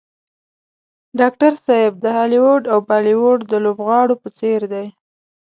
ډاکټر 1.19 1.51
صاحب 1.65 1.93
د 2.03 2.05
هالیوډ 2.17 2.63
او 2.73 2.77
بالیوډ 2.87 3.39
د 3.51 3.53
لوبغاړو 3.65 4.15
په 4.23 4.29
څېر 4.39 4.61
دی. 4.73 4.87